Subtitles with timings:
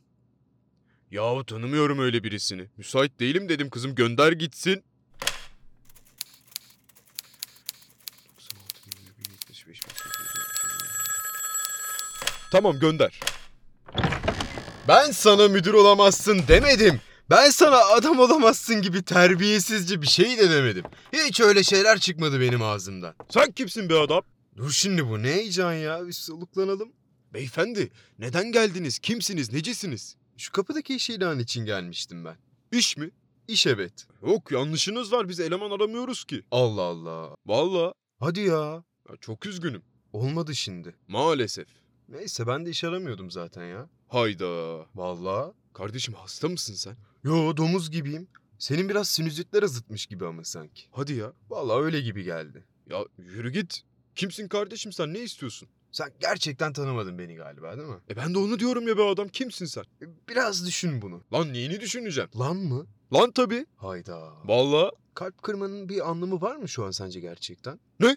[1.10, 2.68] Yahu tanımıyorum öyle birisini.
[2.76, 4.84] Müsait değilim dedim kızım gönder gitsin.
[12.52, 13.20] Tamam gönder.
[14.88, 17.00] Ben sana müdür olamazsın demedim.
[17.30, 20.84] Ben sana adam olamazsın gibi terbiyesizce bir şey de demedim.
[21.12, 23.14] Hiç öyle şeyler çıkmadı benim ağzımdan.
[23.28, 24.22] Sen kimsin be adam?
[24.56, 26.06] Dur şimdi bu ne heyecan ya?
[26.06, 26.92] Bir soluklanalım.
[27.34, 28.98] Beyefendi neden geldiniz?
[28.98, 29.52] Kimsiniz?
[29.52, 30.16] Necisiniz?
[30.36, 32.36] Şu kapıdaki iş ilanı için gelmiştim ben.
[32.72, 33.10] İş mi?
[33.48, 34.06] İş evet.
[34.26, 36.42] Yok yanlışınız var biz eleman aramıyoruz ki.
[36.50, 37.36] Allah Allah.
[37.46, 37.92] Vallahi.
[38.20, 38.82] Hadi ya.
[39.08, 39.16] ya.
[39.20, 39.82] Çok üzgünüm.
[40.12, 40.94] Olmadı şimdi.
[41.08, 41.68] Maalesef.
[42.08, 43.88] Neyse ben de iş aramıyordum zaten ya.
[44.08, 44.80] Hayda.
[44.94, 45.52] Vallahi.
[45.72, 46.96] Kardeşim hasta mısın sen?
[47.24, 48.28] Yo domuz gibiyim.
[48.58, 50.82] Senin biraz sinüzitler azıtmış gibi ama sanki.
[50.92, 51.32] Hadi ya.
[51.50, 52.64] Vallahi öyle gibi geldi.
[52.90, 53.82] Ya yürü git.
[54.14, 55.68] Kimsin kardeşim sen ne istiyorsun?
[55.92, 57.98] Sen gerçekten tanımadın beni galiba değil mi?
[58.10, 59.84] E ben de onu diyorum ya be adam kimsin sen?
[60.28, 61.22] Biraz düşün bunu.
[61.32, 62.30] Lan neyini düşüneceğim?
[62.38, 62.86] Lan mı?
[63.12, 63.66] Lan tabii.
[63.76, 64.32] Hayda.
[64.44, 64.90] Vallahi.
[65.14, 67.80] Kalp kırmanın bir anlamı var mı şu an sence gerçekten?
[68.00, 68.10] Ne?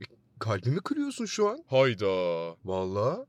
[0.00, 0.04] E,
[0.38, 1.64] kalbimi kırıyorsun şu an.
[1.66, 2.06] Hayda.
[2.64, 3.26] Vallahi.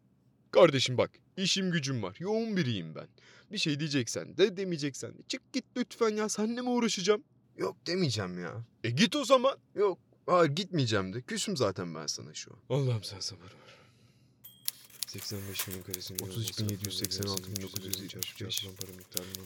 [0.55, 2.15] Kardeşim bak işim gücüm var.
[2.19, 3.07] Yoğun biriyim ben.
[3.51, 7.23] Bir şey diyeceksen de demeyeceksen de çık git lütfen ya seninle mi uğraşacağım?
[7.57, 8.63] Yok demeyeceğim ya.
[8.83, 9.57] E git o zaman.
[9.75, 11.21] Yok hayır gitmeyeceğim de.
[11.21, 12.75] Küsüm zaten ben sana şu an.
[12.75, 13.75] Allah'ım sen sabır ver.
[15.07, 18.65] 85 binin karesini 33.786 1975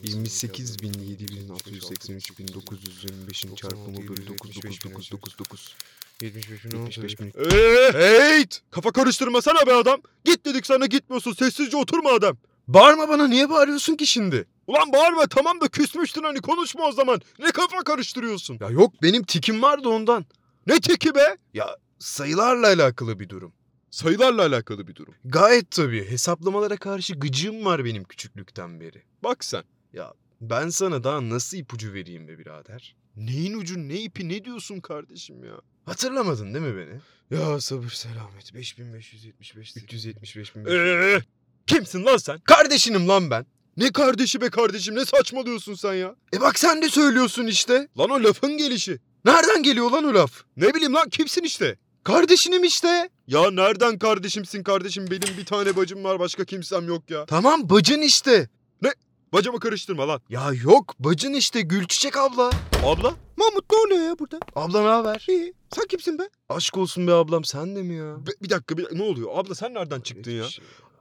[0.02, 5.74] 28 bin 7 bin 683 bin 925'in çarpımı bölü 99999
[6.22, 8.60] 75 bin 75 bin Eeeeyt!
[8.70, 10.00] Kafa karıştırmasana be adam.
[10.24, 11.32] Git dedik sana gitmiyorsun.
[11.32, 12.36] Sessizce oturma adam.
[12.68, 14.46] Bağırma bana niye bağırıyorsun ki şimdi?
[14.66, 17.20] Ulan bağırma tamam da küsmüştün hani konuşma o zaman.
[17.38, 18.58] Ne kafa karıştırıyorsun?
[18.60, 20.24] Ya yok benim tikim vardı ondan.
[20.66, 21.36] Ne tiki be?
[21.54, 23.52] Ya sayılarla alakalı bir durum.
[23.90, 25.14] Sayılarla alakalı bir durum.
[25.24, 26.10] Gayet tabii.
[26.10, 29.02] Hesaplamalara karşı gıcığım var benim küçüklükten beri.
[29.22, 29.62] Bak sen.
[29.92, 32.96] Ya ben sana daha nasıl ipucu vereyim be birader?
[33.16, 35.54] Neyin ucu ne ipi ne diyorsun kardeşim ya?
[35.84, 37.00] Hatırlamadın değil mi beni?
[37.40, 38.54] Ya sabır selamet.
[38.54, 40.64] 5575 375 bin.
[40.64, 41.22] Eee,
[41.66, 42.38] kimsin lan sen?
[42.40, 43.46] Kardeşinim lan ben.
[43.76, 46.14] Ne kardeşi be kardeşim ne saçmalıyorsun sen ya?
[46.34, 47.88] E bak sen de söylüyorsun işte.
[47.98, 48.98] Lan o lafın gelişi.
[49.24, 50.42] Nereden geliyor lan o laf?
[50.56, 51.76] Ne bileyim lan kimsin işte?
[52.04, 53.08] Kardeşinim işte.
[53.26, 55.06] Ya nereden kardeşimsin kardeşim?
[55.10, 57.26] Benim bir tane bacım var başka kimsem yok ya.
[57.26, 58.48] Tamam bacın işte.
[58.82, 58.92] Ne?
[59.32, 60.20] Bacımı karıştırma lan.
[60.30, 62.50] Ya yok bacın işte Gülçiçek abla.
[62.84, 63.14] Abla?
[63.36, 64.40] Mahmut ne oluyor ya burada?
[64.56, 65.26] Abla ne haber?
[65.28, 65.54] İyi.
[65.74, 66.22] Sen kimsin be?
[66.48, 68.16] Aşk olsun be ablam sen de mi ya?
[68.42, 69.30] bir dakika bir, ne oluyor?
[69.34, 70.44] Abla sen nereden çıktın ya?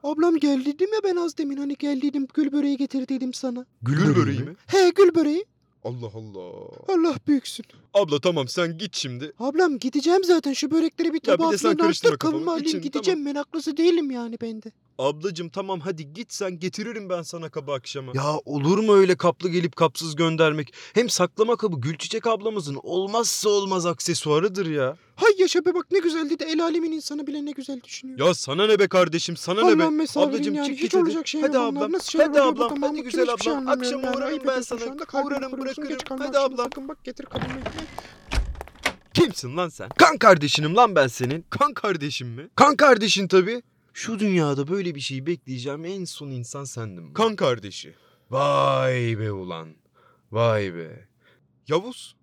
[0.04, 3.66] Ablam geldi dedim ya ben az demin hani geldiydim gül böreği getirdiydim sana.
[3.82, 4.56] Gül, böreği mi?
[4.68, 5.46] He gül böreği.
[5.84, 6.68] Allah Allah.
[6.88, 7.66] Allah büyüksün.
[7.94, 9.34] Abla tamam sen git şimdi.
[9.40, 14.12] Ablam gideceğim zaten şu börekleri bir tabağa falan attır kavurma alayım gideceğim ben haklısı değilim
[14.12, 14.72] yani bende.
[15.04, 18.12] Ablacım tamam hadi git sen getiririm ben sana kabı akşama.
[18.16, 20.74] Ya olur mu öyle kaplı gelip kapsız göndermek?
[20.94, 24.98] Hem saklama kabı Gülçiçek ablamızın olmazsa olmaz aksesuarıdır ya.
[25.16, 28.28] Hay yaşa be bak ne güzel dedi el alemin insanı bile ne güzel düşünüyor.
[28.28, 29.84] Ya sana ne be kardeşim sana ne be?
[30.16, 31.04] Ablacım yani çık hiç git hadi.
[31.04, 31.80] olacak şey Hadi yok bunlar.
[31.82, 33.04] ablam, Nasıl şeyler hadi ablam, burada hadi Mahmut?
[33.04, 33.68] güzel Kim hiçbir şey ablam.
[33.68, 34.18] anlamıyorum Akşam yani.
[34.18, 34.92] uğrarım Ayıp ben ediyorsun sana.
[34.92, 35.06] anda.
[35.06, 35.90] Kalbimi Uğrarım, kırıyorsun, bırakırım.
[35.98, 36.66] geç kalma Hadi akşama ablam.
[36.66, 37.48] Sakın bak getir kadını.
[39.14, 39.90] Kimsin lan sen?
[39.90, 41.46] Kan kardeşinim lan ben senin.
[41.50, 42.48] Kan kardeşim mi?
[42.56, 43.62] Kan kardeşin tabii.
[43.94, 47.14] Şu dünyada böyle bir şeyi bekleyeceğim en son insan sendim.
[47.14, 47.96] Kan kardeşi.
[48.30, 49.70] Vay be ulan.
[50.32, 51.08] Vay be.
[51.68, 52.16] Yavuz?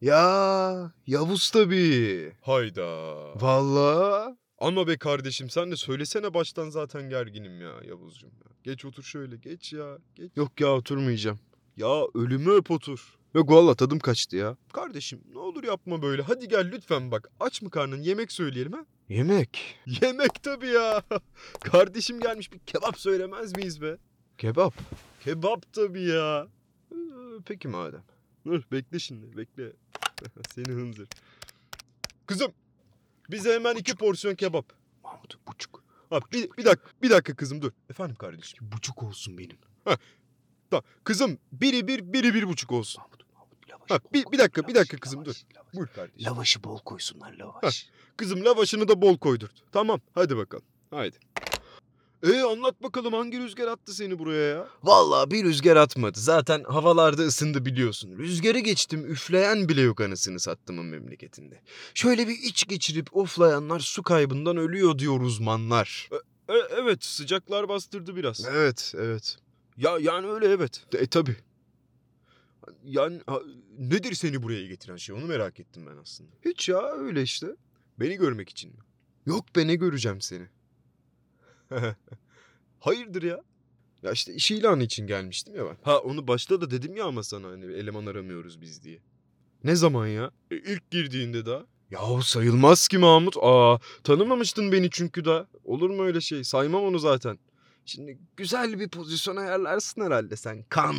[0.00, 2.32] Ya Yavuz tabii.
[2.40, 2.86] Hayda.
[3.40, 4.36] Vallahi.
[4.58, 8.26] Ama be kardeşim sen de söylesene baştan zaten gerginim ya Yavuzcuğum.
[8.26, 8.50] ya.
[8.64, 9.98] Geç otur şöyle geç ya.
[10.14, 10.32] Geç.
[10.36, 11.38] Yok ya oturmayacağım.
[11.76, 13.18] Ya ölümü öp otur.
[13.34, 14.56] Yok valla tadım kaçtı ya.
[14.72, 16.22] Kardeşim ne olur yapma böyle.
[16.22, 17.30] Hadi gel lütfen bak.
[17.40, 18.84] Aç mı karnın yemek söyleyelim ha?
[19.10, 19.78] Yemek.
[19.86, 21.02] Yemek tabii ya.
[21.60, 23.96] Kardeşim gelmiş bir kebap söylemez miyiz be?
[24.38, 24.74] Kebap.
[25.24, 26.48] Kebap tabii ya.
[26.92, 26.96] Ee,
[27.46, 28.02] Peki madem.
[28.46, 29.72] Dur bekle şimdi bekle.
[30.54, 31.08] Seni hınzır.
[32.26, 32.52] Kızım
[33.30, 34.72] bize hemen iki porsiyon kebap.
[35.04, 35.84] Mahmut buçuk.
[36.10, 37.72] Ha, bir, bir dakika bir dakika kızım dur.
[37.90, 38.72] Efendim kardeşim.
[38.72, 39.58] Buçuk olsun benim.
[39.84, 39.96] Ha,
[40.72, 43.02] da, kızım biri bir biri bir buçuk olsun.
[43.88, 45.34] Ha, bir, bir dakika bir dakika kızım dur.
[45.74, 46.30] Buyur kardeşim.
[46.30, 47.88] Lavaşı bol koysunlar lavaş.
[48.16, 49.62] Kızım lavaşını da bol koydurt.
[49.72, 50.64] Tamam hadi bakalım.
[50.90, 51.16] Haydi.
[52.22, 54.68] E anlat bakalım hangi rüzgar attı seni buraya ya?
[54.82, 56.20] Vallahi bir rüzgar atmadı.
[56.20, 58.18] Zaten havalarda ısındı biliyorsun.
[58.18, 61.60] Rüzgarı geçtim üfleyen bile yok anasını sattımın memleketinde.
[61.94, 66.08] Şöyle bir iç geçirip oflayanlar su kaybından ölüyor diyor uzmanlar.
[66.48, 68.44] E, evet sıcaklar bastırdı biraz.
[68.50, 69.36] Evet evet.
[69.76, 70.84] Ya yani öyle evet.
[70.92, 71.36] E tabi.
[72.84, 73.40] Yani ha,
[73.78, 76.30] nedir seni buraya getiren şey onu merak ettim ben aslında.
[76.44, 77.46] Hiç ya öyle işte.
[78.00, 78.78] Beni görmek için mi?
[79.26, 80.48] Yok be ne göreceğim seni.
[82.80, 83.40] Hayırdır ya?
[84.02, 85.76] Ya işte iş ilanı için gelmiştim ya ben.
[85.82, 88.98] Ha onu başta da dedim ya ama sana hani eleman aramıyoruz biz diye.
[89.64, 90.30] Ne zaman ya?
[90.50, 91.66] E, ilk girdiğinde daha.
[91.90, 93.36] Yahu sayılmaz ki Mahmut.
[93.40, 95.48] Aa tanımamıştın beni çünkü da.
[95.64, 96.44] Olur mu öyle şey?
[96.44, 97.38] Saymam onu zaten.
[97.90, 100.64] Şimdi güzel bir pozisyon ayarlarsın herhalde sen.
[100.68, 100.96] Kan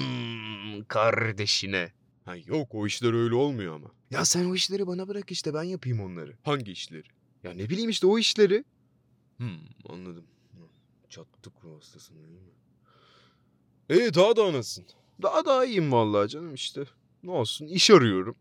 [0.87, 1.91] kardeşine.
[2.25, 3.91] Ha yok o işler öyle olmuyor ama.
[4.09, 6.37] Ya sen o işleri bana bırak işte ben yapayım onları.
[6.43, 7.03] Hangi işleri?
[7.43, 8.63] Ya ne bileyim işte o işleri.
[9.37, 9.59] Hmm
[9.89, 10.25] anladım.
[11.09, 12.51] Çattık ruh hastasın değil mi?
[13.89, 14.85] E daha da anasın.
[15.21, 16.83] Daha daha iyiyim vallahi canım işte.
[17.23, 18.35] Ne olsun iş arıyorum.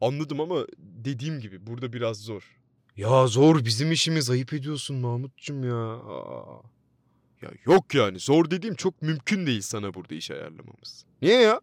[0.00, 2.56] Anladım ama dediğim gibi burada biraz zor.
[2.96, 5.94] Ya zor bizim işimiz ayıp ediyorsun Mahmut'cum ya.
[5.94, 6.73] Aa.
[7.44, 11.04] Ya yok yani zor dediğim çok mümkün değil sana burada iş ayarlamamız.
[11.22, 11.60] Niye ya?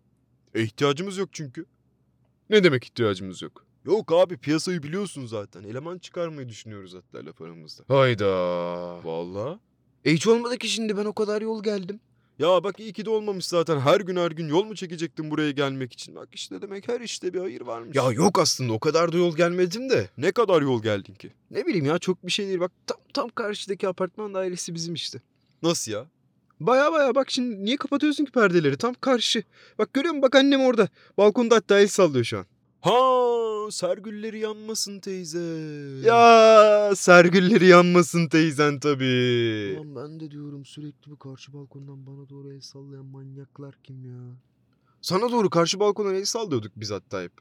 [0.55, 1.65] E ihtiyacımız yok çünkü.
[2.49, 3.65] Ne demek ihtiyacımız yok?
[3.85, 5.63] Yok abi piyasayı biliyorsun zaten.
[5.63, 7.83] Eleman çıkarmayı düşünüyoruz hatta laf aramızda.
[7.87, 8.27] Hayda.
[9.03, 9.59] Vallahi.
[10.05, 11.99] E hiç olmadı ki şimdi ben o kadar yol geldim.
[12.39, 13.79] Ya bak iyi ki de olmamış zaten.
[13.79, 16.15] Her gün her gün yol mu çekecektin buraya gelmek için?
[16.15, 17.95] Bak işte demek her işte bir hayır varmış.
[17.97, 20.09] Ya yok aslında o kadar da yol gelmedim de.
[20.17, 21.31] ne kadar yol geldin ki?
[21.51, 22.59] Ne bileyim ya çok bir şey değil.
[22.59, 25.21] Bak tam, tam karşıdaki apartman dairesi bizim işte.
[25.63, 26.05] Nasıl ya?
[26.59, 28.77] Baya baya bak şimdi niye kapatıyorsun ki perdeleri?
[28.77, 29.43] Tam karşı.
[29.77, 30.21] Bak görüyor musun?
[30.21, 30.89] Bak annem orada.
[31.17, 32.45] Balkonda hatta el sallıyor şu an.
[32.81, 32.91] Ha,
[33.71, 35.39] sergülleri yanmasın teyze.
[36.05, 39.77] Ya sergülleri yanmasın teyzen tabii.
[39.79, 44.35] Ulan ben de diyorum sürekli bu karşı balkondan bana doğru el sallayan manyaklar kim ya?
[45.01, 47.31] Sana doğru karşı balkona el sallıyorduk biz hatta hep.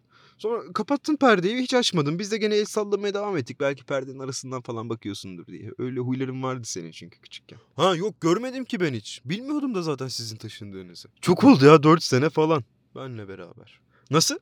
[0.40, 2.19] Sonra kapattın perdeyi ve hiç açmadın.
[2.19, 3.60] Biz de gene el sallamaya devam ettik.
[3.60, 5.72] Belki perdenin arasından falan bakıyorsundur diye.
[5.78, 7.58] Öyle huyların vardı senin çünkü küçükken.
[7.76, 9.20] Ha yok görmedim ki ben hiç.
[9.25, 11.08] Bilmiyordum da zaten sizin taşındığınızı.
[11.20, 12.64] Çok oldu ya 4 sene falan.
[12.94, 13.81] Benle beraber.
[14.10, 14.38] Nasıl?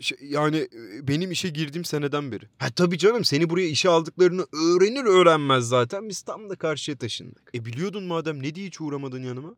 [0.00, 2.44] Şey, yani e, benim işe girdiğim seneden beri.
[2.58, 7.50] Ha tabii canım seni buraya işe aldıklarını öğrenir öğrenmez zaten biz tam da karşıya taşındık.
[7.54, 9.54] E biliyordun madem ne diye hiç uğramadın yanıma?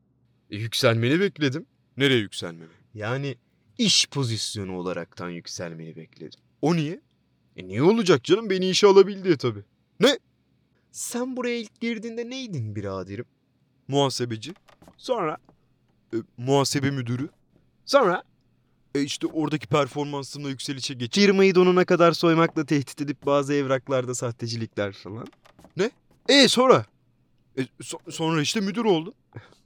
[0.50, 1.66] E, yükselmeni bekledim.
[1.96, 2.72] Nereye yükselmemi?
[2.94, 3.36] Yani
[3.78, 6.40] iş pozisyonu olaraktan yükselmeni bekledim.
[6.62, 7.00] O niye?
[7.56, 9.64] E niye olacak canım beni işe alabil diye tabii.
[10.00, 10.18] Ne?
[10.92, 13.24] Sen buraya ilk girdiğinde neydin biraderim?
[13.88, 14.54] Muhasebeci.
[14.96, 15.36] Sonra?
[16.14, 17.28] E, muhasebe müdürü.
[17.84, 18.22] Sonra?
[18.94, 21.14] E işte oradaki performansımla yükselişe geç.
[21.14, 25.26] Firmayı donuna kadar soymakla tehdit edip bazı evraklarda sahtecilikler falan.
[25.76, 25.90] Ne?
[26.28, 26.86] E sonra?
[27.58, 29.14] E, so- sonra işte müdür oldum.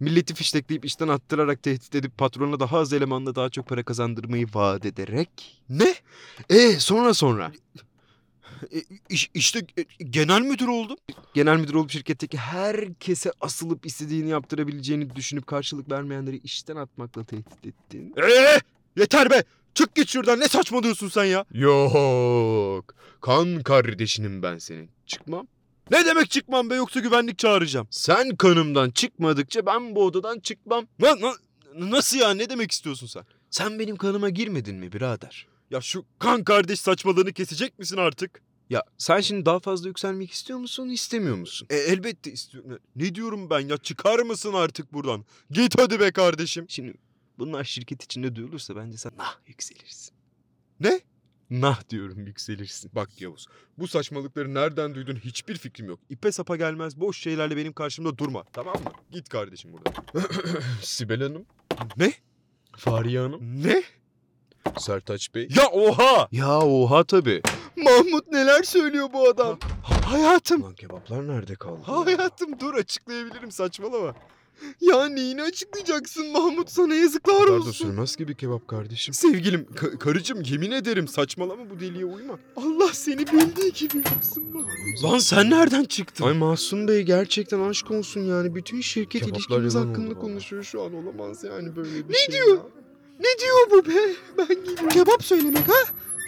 [0.00, 4.86] Milleti fiştekleyip işten attırarak tehdit edip patrona daha az elemanla daha çok para kazandırmayı vaat
[4.86, 5.62] ederek.
[5.68, 5.94] Ne?
[6.48, 7.52] E sonra sonra?
[8.74, 8.78] E,
[9.08, 10.96] iş- işte e, genel müdür oldum.
[11.34, 18.14] Genel müdür olup şirketteki herkese asılıp istediğini yaptırabileceğini düşünüp karşılık vermeyenleri işten atmakla tehdit ettin.
[18.16, 18.60] Eee
[18.96, 19.44] yeter be.
[19.74, 21.44] Çık git şuradan ne saçmalıyorsun sen ya?
[21.52, 22.94] Yok.
[23.20, 24.90] Kan kardeşinim ben senin.
[25.06, 25.46] Çıkmam.
[25.90, 27.88] Ne demek çıkmam be yoksa güvenlik çağıracağım.
[27.90, 30.86] Sen kanımdan çıkmadıkça ben bu odadan çıkmam.
[30.98, 31.36] Na- na-
[31.74, 33.24] nasıl ya ne demek istiyorsun sen?
[33.50, 35.46] Sen benim kanıma girmedin mi birader?
[35.70, 38.42] Ya şu kan kardeş saçmalığını kesecek misin artık?
[38.70, 41.68] Ya sen şimdi daha fazla yükselmek istiyor musun, istemiyor musun?
[41.70, 42.70] E, elbette istiyorum.
[42.96, 45.24] Ne- Ne diyorum ben ya çıkar mısın artık buradan?
[45.50, 46.66] Git hadi be kardeşim.
[46.68, 46.94] Şimdi
[47.38, 50.14] bunlar şirket içinde duyulursa bence sen nah yükselirsin.
[50.80, 51.00] Ne?
[51.50, 52.90] Nah diyorum yükselirsin.
[52.94, 53.46] Bak Yavuz
[53.78, 56.00] bu saçmalıkları nereden duydun hiçbir fikrim yok.
[56.10, 58.90] İpe sapa gelmez boş şeylerle benim karşımda durma tamam mı?
[59.10, 59.94] Git kardeşim buradan.
[60.82, 61.46] Sibel Hanım,
[61.96, 62.12] Ne?
[62.76, 63.82] Fahriye Hanım, Ne?
[64.78, 65.48] Sertaç Bey.
[65.56, 66.28] Ya oha!
[66.32, 67.42] Ya oha tabii.
[67.76, 69.58] Mahmut neler söylüyor bu adam?
[69.82, 70.62] hayatım.
[70.62, 71.80] Lan kebaplar nerede kaldı?
[71.88, 72.04] ya?
[72.06, 74.14] Hayatım dur açıklayabilirim saçmalama.
[74.80, 77.70] Ya neyini açıklayacaksın Mahmut sana yazıklar olsun.
[77.72, 79.14] sürmez gibi kebap kardeşim.
[79.14, 82.38] Sevgilim, ka- karıcığım yemin ederim saçmalama bu deliye uyma.
[82.56, 85.04] Allah seni bildiği gibi yapsın Mahmut.
[85.04, 86.24] Lan sen nereden çıktın?
[86.24, 88.54] Ay Mahsun Bey gerçekten aşk olsun yani.
[88.54, 90.20] Bütün şirket Kebaplar ilişkimiz yalan hakkında oldu vallahi.
[90.20, 90.94] konuşuyor şu an.
[90.94, 92.34] Olamaz yani böyle bir Ne şey.
[92.34, 92.58] diyor?
[93.20, 94.14] Ne diyor bu be?
[94.38, 94.88] Ben gidiyorum.
[94.88, 95.74] Kebap söylemek ha?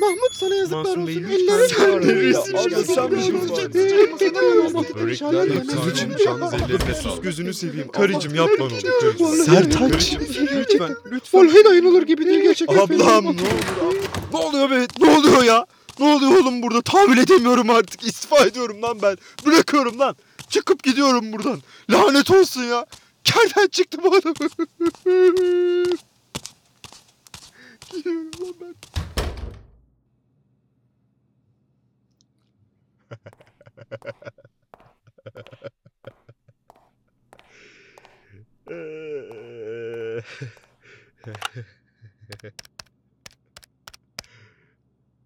[0.01, 1.29] Mahmut sana yazıklar Masum Bey, olsun.
[1.31, 2.09] lütfen Ellerin sen kırıldı.
[2.09, 3.53] de Ya, Allah çizin, Allah, bir şey Allah, var.
[3.53, 7.89] Allah, Allah, Allah, Börekler Allah, de Allah, karıcığım Allah, şans Allah, ellerine sus gözünü seveyim.
[7.89, 9.45] Karıcığım yapma ne olur karıcığım.
[9.45, 10.13] Sertaç.
[10.57, 11.41] Lütfen, lütfen.
[11.41, 12.77] Vallahi dayanılır gibi değil gerçekten.
[12.77, 14.87] Ablam ne olur ab- Ne oluyor be?
[15.01, 15.67] Ne oluyor ya?
[16.01, 16.83] Ne oluyor oğlum burada?
[16.83, 18.05] Tahammül edemiyorum artık.
[18.05, 19.17] İstifa ediyorum lan ben.
[19.47, 20.17] Bırakıyorum lan.
[20.49, 21.63] Çıkıp gidiyorum buradan.
[21.91, 22.87] Lanet olsun ya.
[23.37, 24.35] Nereden çıktı bu adam?
[27.93, 28.75] Gidiyorum lan ben.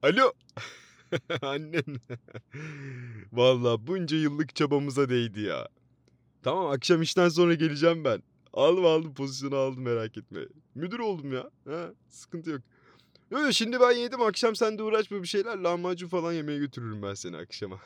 [0.02, 0.32] Alo.
[1.42, 2.00] Annen.
[3.32, 5.68] Vallahi bunca yıllık çabamıza değdi ya.
[6.42, 8.22] Tamam akşam işten sonra geleceğim ben.
[8.56, 10.40] Aldım aldım pozisyonu aldım merak etme.
[10.74, 11.50] Müdür oldum ya.
[11.68, 12.62] Ha, sıkıntı yok.
[13.30, 15.56] Yok yok, şimdi ben yedim akşam sen de uğraşma bir şeyler.
[15.56, 17.80] Lahmacun falan yemeye götürürüm ben seni akşama.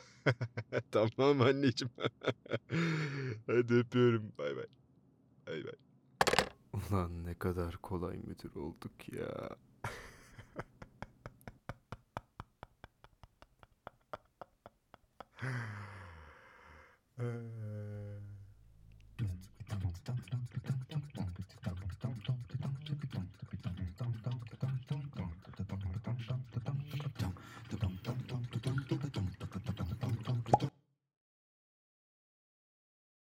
[0.91, 1.91] tamam anneciğim.
[3.47, 4.31] Hadi öpüyorum.
[4.37, 4.65] Bay bay.
[5.47, 5.73] Bay bay.
[6.73, 9.49] Ulan ne kadar kolay müdür olduk ya.